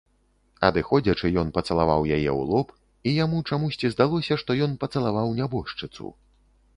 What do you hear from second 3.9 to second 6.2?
здалося, што ён пацалаваў нябожчыцу.